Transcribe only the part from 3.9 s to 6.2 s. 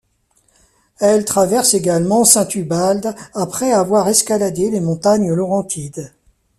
escaladé les montagnes Laurentides.